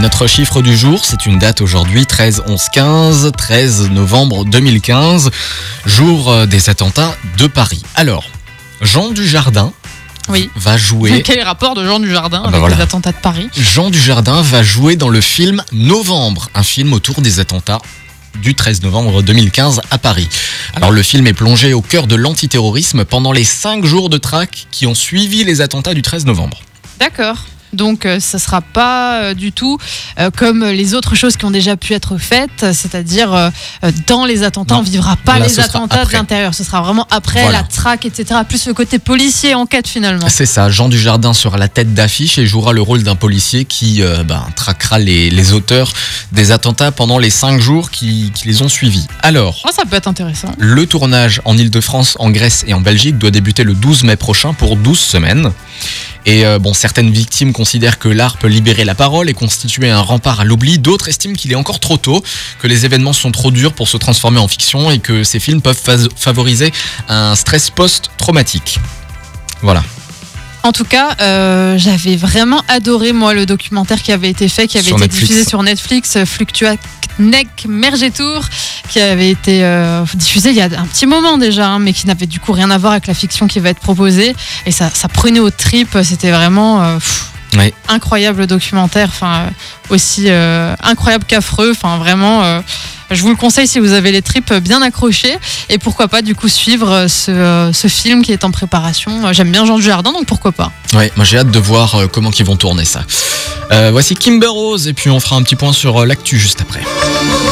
Notre 0.00 0.26
chiffre 0.26 0.62
du 0.62 0.76
jour, 0.76 1.04
c'est 1.04 1.26
une 1.26 1.38
date 1.38 1.60
aujourd'hui, 1.60 2.04
13 2.06 2.42
11 2.46 2.68
15, 2.72 3.32
13 3.36 3.90
novembre 3.90 4.44
2015, 4.44 5.30
jour 5.86 6.30
euh, 6.30 6.46
des 6.46 6.70
attentats 6.70 7.14
de 7.38 7.46
Paris. 7.46 7.82
Alors, 7.94 8.24
Jean 8.80 9.10
Dujardin 9.10 9.72
Oui. 10.28 10.50
va 10.56 10.76
jouer. 10.76 11.22
Quel 11.24 11.36
est 11.36 11.40
le 11.42 11.46
rapport 11.46 11.74
de 11.74 11.84
Jean 11.84 12.00
Dujardin 12.00 12.40
bah 12.42 12.48
avec 12.48 12.60
voilà. 12.60 12.76
les 12.76 12.82
attentats 12.82 13.12
de 13.12 13.18
Paris? 13.18 13.48
Jean 13.56 13.90
Dujardin 13.90 14.42
va 14.42 14.62
jouer 14.62 14.96
dans 14.96 15.08
le 15.08 15.20
film 15.20 15.62
Novembre, 15.72 16.48
un 16.54 16.62
film 16.64 16.92
autour 16.92 17.20
des 17.20 17.38
attentats 17.38 17.78
du 18.42 18.54
13 18.54 18.82
novembre 18.82 19.22
2015 19.22 19.82
à 19.90 19.98
Paris. 19.98 20.28
Alors 20.74 20.90
le 20.90 21.02
film 21.02 21.26
est 21.26 21.32
plongé 21.32 21.74
au 21.74 21.82
cœur 21.82 22.06
de 22.06 22.14
l'antiterrorisme 22.16 23.04
pendant 23.04 23.32
les 23.32 23.44
5 23.44 23.84
jours 23.84 24.08
de 24.08 24.18
traque 24.18 24.66
qui 24.70 24.86
ont 24.86 24.94
suivi 24.94 25.44
les 25.44 25.60
attentats 25.60 25.94
du 25.94 26.02
13 26.02 26.26
novembre. 26.26 26.60
D'accord. 26.98 27.44
Donc 27.72 28.06
euh, 28.06 28.18
ça 28.20 28.38
sera 28.38 28.60
pas 28.60 29.22
euh, 29.22 29.34
du 29.34 29.52
tout 29.52 29.78
euh, 30.18 30.30
comme 30.36 30.64
les 30.64 30.94
autres 30.94 31.14
choses 31.14 31.36
qui 31.36 31.44
ont 31.44 31.50
déjà 31.50 31.76
pu 31.76 31.92
être 31.94 32.18
faites, 32.18 32.72
c'est-à-dire 32.72 33.32
euh, 33.32 33.50
dans 34.06 34.24
les 34.24 34.42
attentats, 34.42 34.74
Non. 34.74 34.80
on 34.80 34.84
vivra 34.84 35.16
pas 35.16 35.38
Là, 35.38 35.46
les 35.46 35.60
attentats 35.60 36.04
de 36.04 36.12
l'intérieur. 36.12 36.54
Ce 36.54 36.64
sera 36.64 36.82
vraiment 36.82 37.06
après 37.10 37.42
Voilà. 37.42 37.58
la 37.58 37.64
traque, 37.64 38.06
etc. 38.06 38.40
Plus 38.48 38.66
le 38.66 38.74
côté 38.74 38.98
policier 38.98 39.54
enquête 39.54 39.86
finalement. 39.88 40.28
C'est 40.28 40.46
ça, 40.46 40.70
Jean 40.70 40.88
Dujardin 40.88 41.32
sera 41.32 41.58
la 41.58 41.68
tête 41.68 41.94
d'affiche 41.94 42.38
et 42.38 42.46
jouera 42.46 42.72
le 42.72 42.82
rôle 42.82 43.02
d'un 43.02 43.16
policier 43.16 43.64
qui 43.64 44.02
ben, 44.26 44.44
traquera 44.56 44.98
les, 44.98 45.30
les 45.30 45.52
auteurs 45.52 45.92
des 46.32 46.50
attentats 46.50 46.90
pendant 46.92 47.18
les 47.18 47.30
5 47.30 47.60
jours 47.60 47.90
qui, 47.90 48.30
qui 48.34 48.48
les 48.48 48.62
ont 48.62 48.68
suivis. 48.68 49.06
Alors, 49.22 49.58
Oh, 49.64 49.70
ça 49.74 49.84
peut 49.84 49.96
être 49.96 50.08
intéressant. 50.08 50.52
Le 50.58 50.86
tournage 50.86 51.40
en 51.44 51.56
Ile-de-France, 51.56 52.16
en 52.18 52.30
Grèce 52.30 52.64
et 52.66 52.74
en 52.74 52.80
Belgique 52.80 53.18
doit 53.18 53.30
débuter 53.30 53.62
le 53.64 53.74
12 53.74 54.04
mai 54.04 54.16
prochain 54.16 54.52
pour 54.54 54.76
12 54.76 54.98
semaines. 54.98 55.52
Et 56.26 56.44
euh, 56.44 56.58
bon, 56.58 56.74
certaines 56.74 57.10
victimes 57.10 57.52
considèrent 57.52 57.98
que 57.98 58.08
l'art 58.08 58.36
peut 58.36 58.48
libérer 58.48 58.84
la 58.84 58.94
parole 58.94 59.30
et 59.30 59.34
constituer 59.34 59.90
un 59.90 60.00
rempart 60.00 60.40
à 60.40 60.44
l'oubli. 60.44 60.78
D'autres 60.78 61.08
estiment 61.08 61.34
qu'il 61.34 61.50
est 61.52 61.56
encore 61.56 61.80
trop 61.80 61.96
tôt, 61.96 62.22
que 62.60 62.66
les 62.66 62.84
événements 62.84 63.12
sont 63.12 63.32
trop 63.32 63.50
durs 63.50 63.72
pour 63.72 63.88
se 63.88 63.96
transformer 63.96 64.38
en 64.38 64.48
fiction 64.48 64.90
et 64.90 64.98
que 64.98 65.24
ces 65.24 65.40
films 65.40 65.62
peuvent 65.62 65.80
favoriser 66.16 66.72
un 67.08 67.34
stress 67.34 67.70
post-traumatique. 67.70 68.78
Voilà. 69.62 69.82
En 70.62 70.72
tout 70.72 70.84
cas, 70.84 71.16
euh, 71.20 71.78
j'avais 71.78 72.16
vraiment 72.16 72.62
adoré 72.68 73.12
moi 73.14 73.32
le 73.32 73.46
documentaire 73.46 74.02
qui 74.02 74.12
avait 74.12 74.28
été 74.28 74.46
fait, 74.48 74.66
qui 74.66 74.76
avait 74.76 74.88
Sur 74.88 74.96
été 74.96 75.06
Netflix. 75.06 75.28
diffusé 75.28 75.48
sur 75.48 75.62
Netflix, 75.62 76.16
euh, 76.16 76.26
Fluctua 76.26 76.74
Nec 77.18 77.66
Mergetour, 77.68 78.44
qui 78.90 79.00
avait 79.00 79.30
été 79.30 79.64
euh, 79.64 80.04
diffusé 80.14 80.50
il 80.50 80.56
y 80.56 80.60
a 80.60 80.64
un 80.64 80.86
petit 80.86 81.06
moment 81.06 81.38
déjà, 81.38 81.68
hein, 81.68 81.78
mais 81.78 81.92
qui 81.92 82.06
n'avait 82.06 82.26
du 82.26 82.40
coup 82.40 82.52
rien 82.52 82.70
à 82.70 82.78
voir 82.78 82.92
avec 82.92 83.06
la 83.06 83.14
fiction 83.14 83.46
qui 83.46 83.60
va 83.60 83.70
être 83.70 83.78
proposée. 83.78 84.34
Et 84.66 84.72
ça, 84.72 84.90
ça 84.92 85.08
prenait 85.08 85.40
aux 85.40 85.50
tripes, 85.50 85.96
c'était 86.02 86.30
vraiment 86.30 86.82
euh, 86.82 86.98
pff, 86.98 87.30
incroyable 87.88 88.46
documentaire, 88.46 89.08
enfin 89.08 89.34
euh, 89.34 89.94
aussi 89.94 90.24
euh, 90.26 90.74
incroyable 90.82 91.24
qu'affreux, 91.26 91.70
enfin 91.70 91.98
vraiment. 91.98 92.62
je 93.10 93.22
vous 93.22 93.30
le 93.30 93.36
conseille 93.36 93.66
si 93.66 93.78
vous 93.78 93.92
avez 93.92 94.12
les 94.12 94.22
tripes 94.22 94.54
bien 94.54 94.82
accrochées 94.82 95.36
et 95.68 95.78
pourquoi 95.78 96.08
pas 96.08 96.22
du 96.22 96.34
coup 96.34 96.48
suivre 96.48 97.06
ce, 97.08 97.70
ce 97.72 97.88
film 97.88 98.22
qui 98.22 98.32
est 98.32 98.44
en 98.44 98.50
préparation. 98.50 99.32
J'aime 99.32 99.50
bien 99.50 99.64
Jean 99.64 99.76
Dujardin 99.76 100.12
donc 100.12 100.26
pourquoi 100.26 100.52
pas. 100.52 100.70
Ouais, 100.94 101.12
moi 101.16 101.24
j'ai 101.24 101.38
hâte 101.38 101.50
de 101.50 101.58
voir 101.58 101.96
comment 102.12 102.30
ils 102.30 102.44
vont 102.44 102.56
tourner 102.56 102.84
ça. 102.84 103.02
Voici 103.90 104.14
Kimber 104.14 104.48
Rose 104.48 104.86
et 104.88 104.92
puis 104.92 105.10
on 105.10 105.20
fera 105.20 105.36
un 105.36 105.42
petit 105.42 105.56
point 105.56 105.72
sur 105.72 106.04
l'actu 106.06 106.38
juste 106.38 106.60
après. 106.60 106.82